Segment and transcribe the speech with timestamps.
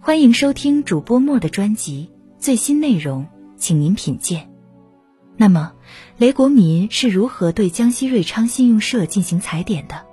[0.00, 4.48] 欢迎收听主播莫的专辑，最新内容，请您品鉴。
[5.36, 5.72] 那么，
[6.16, 10.06] 雷国民是如何对江西瑞昌信用社进行踩点的？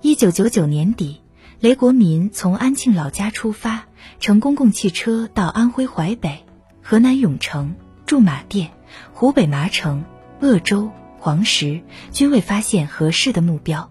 [0.00, 1.20] 一九九九年底，
[1.58, 3.86] 雷国民从安庆老家出发，
[4.20, 6.46] 乘公共汽车到安徽淮北、
[6.80, 7.74] 河南永城、
[8.06, 8.70] 驻马店、
[9.12, 10.04] 湖北麻城、
[10.40, 11.82] 鄂州、黄石，
[12.12, 13.90] 均未发现合适的目标。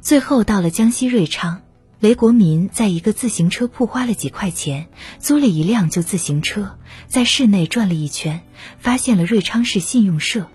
[0.00, 1.62] 最后到了江西瑞昌，
[2.00, 4.86] 雷国民在一个自行车铺花了几块钱，
[5.18, 6.78] 租了一辆旧自行车，
[7.08, 8.40] 在市内转了一圈，
[8.78, 10.46] 发现了瑞昌市信用社。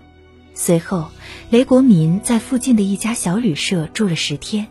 [0.54, 1.08] 随后，
[1.50, 4.66] 雷国民在附近的一家小旅社住了十天。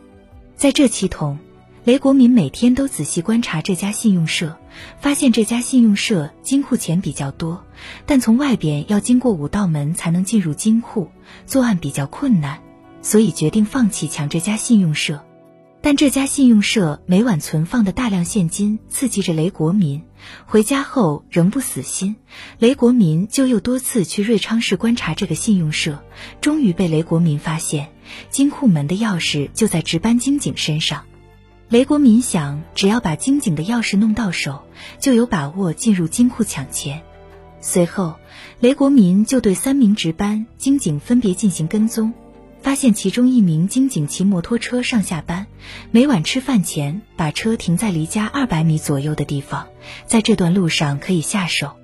[0.57, 1.39] 在这期间，
[1.85, 4.57] 雷国民每天都仔细观察这家信用社，
[4.99, 7.63] 发现这家信用社金库钱比较多，
[8.05, 11.09] 但从外边要经过五道门才能进入金库，
[11.45, 12.59] 作案比较困难。
[13.01, 15.23] 所以决定放弃抢这家信用社，
[15.85, 20.01] 但这家信用社每晚存放的大量现金刺激着雷国民。
[20.47, 22.15] 回家后仍不死心，
[22.57, 26.03] 雷国民就又多次去瑞昌市观察这个信用社，
[26.41, 27.89] 终于被雷国民发现，
[28.31, 31.03] 金库门的钥匙就在值班金警身上。
[31.69, 34.63] 雷国民想，只要把金警的钥匙弄到手，
[34.99, 37.03] 就有把握进入金库抢钱。
[37.61, 38.15] 随后，
[38.59, 42.11] 雷国民就对三名值班金警分别进行跟踪。
[42.65, 45.45] 发现其中一名金警骑摩托车上下班，
[45.91, 49.67] 每晚吃饭前把车停在离家二百米左右的地方，
[50.07, 51.77] 在这段路上可以下手。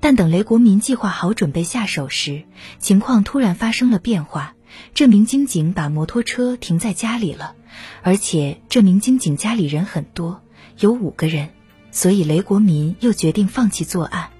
[0.00, 2.44] 但等雷国民计划好准备下手时，
[2.78, 4.54] 情况突然发生了变化。
[4.94, 7.54] 这名金警把摩托车停在家里了，
[8.00, 10.40] 而且这名金警家里人很多，
[10.78, 11.50] 有五个人，
[11.90, 14.30] 所以雷国民又决定放弃作案。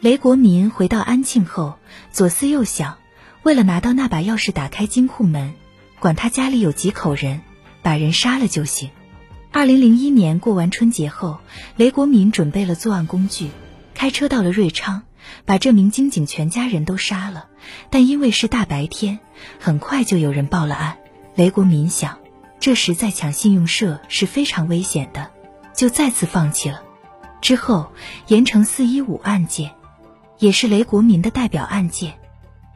[0.00, 1.74] 雷国民回到安庆后，
[2.10, 2.96] 左思右想。
[3.44, 5.52] 为了拿到那把钥匙，打开金库门，
[6.00, 7.42] 管他家里有几口人，
[7.82, 8.88] 把人杀了就行。
[9.52, 11.40] 二零零一年过完春节后，
[11.76, 13.50] 雷国民准备了作案工具，
[13.92, 15.02] 开车到了瑞昌，
[15.44, 17.48] 把这名金警全家人都杀了。
[17.90, 19.18] 但因为是大白天，
[19.60, 20.96] 很快就有人报了案。
[21.34, 22.18] 雷国民想，
[22.60, 25.30] 这时再抢信用社是非常危险的，
[25.74, 26.82] 就再次放弃了。
[27.42, 27.92] 之后，
[28.28, 29.70] 盐城四一五案件，
[30.38, 32.14] 也是雷国民的代表案件。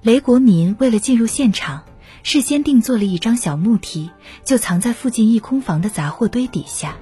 [0.00, 1.82] 雷国民为了进入现场，
[2.22, 4.10] 事先定做了一张小木梯，
[4.44, 6.96] 就藏在附近一空房的杂货堆底下。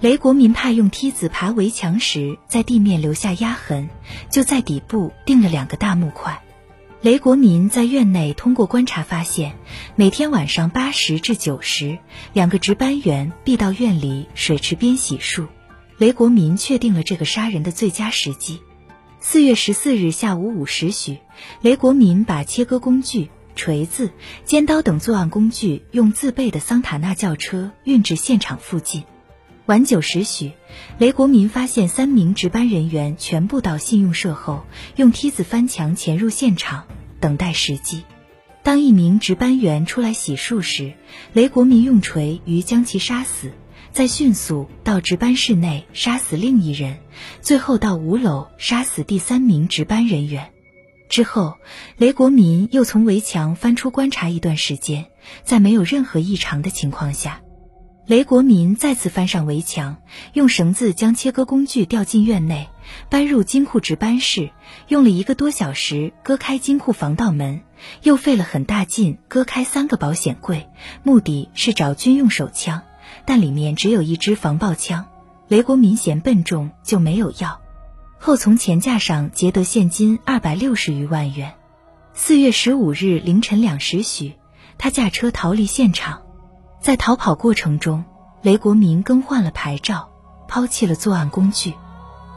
[0.00, 3.90] 雷国民怕用梯子爬围墙时在地面留下压痕，
[4.30, 6.40] 就在底部钉了两个大木块。
[7.02, 9.54] 雷国民在院内通过观察发现，
[9.94, 11.98] 每天晚上八时至九时，
[12.32, 15.46] 两个值班员必到院里水池边洗漱。
[15.98, 18.60] 雷国民确定了这个杀人的最佳时机。
[19.22, 21.18] 四月十四日下午五时许，
[21.60, 24.10] 雷国民把切割工具、锤子、
[24.46, 29.04] 尖刀等作案工具用自备的桑塔纳轿车运至现场附近。
[29.66, 30.52] 晚九时许，
[30.96, 34.64] 雷国民发现三名值班人员全部到信用社后，
[34.96, 36.86] 用梯子翻墙潜入现场，
[37.20, 38.04] 等待时机。
[38.62, 40.94] 当一名值班员出来洗漱时，
[41.34, 43.52] 雷国民用锤于将其杀死。
[43.92, 46.98] 再迅速到值班室内杀死另一人，
[47.42, 50.52] 最后到五楼杀死第三名值班人员。
[51.08, 51.56] 之后，
[51.96, 55.06] 雷国民又从围墙翻出观察一段时间，
[55.42, 57.42] 在没有任何异常的情况下，
[58.06, 59.96] 雷国民再次翻上围墙，
[60.34, 62.68] 用绳子将切割工具吊进院内，
[63.08, 64.50] 搬入金库值班室，
[64.86, 67.62] 用了一个多小时割开金库防盗门，
[68.04, 70.68] 又费了很大劲割开三个保险柜，
[71.02, 72.82] 目的是找军用手枪。
[73.24, 75.06] 但里面只有一支防爆枪，
[75.48, 77.60] 雷国民嫌笨重就没有要。
[78.18, 81.54] 后从钱架上劫得现金二百六十余万元。
[82.12, 84.34] 四月十五日凌晨两时许，
[84.76, 86.22] 他驾车逃离现场。
[86.80, 88.04] 在逃跑过程中，
[88.42, 90.08] 雷国民更换了牌照，
[90.48, 91.74] 抛弃了作案工具。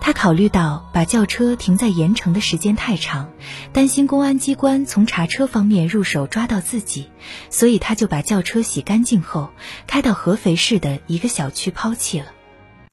[0.06, 3.30] 他考虑到把轿车停在盐城的时间太长，
[3.72, 7.10] 担心公安机关从查车方面入手抓到自己，
[7.50, 9.50] 所以他就把轿车洗干净后
[9.88, 12.26] 开到合肥市的一个小区抛弃了。